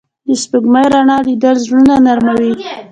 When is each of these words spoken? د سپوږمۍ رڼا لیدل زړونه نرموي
د 0.27 0.29
سپوږمۍ 0.43 0.85
رڼا 0.93 1.17
لیدل 1.27 1.55
زړونه 1.65 1.95
نرموي 2.05 2.53